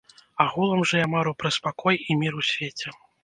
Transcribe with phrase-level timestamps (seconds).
[0.45, 2.99] Агулам жа я мару пра спакой і мір у свеце.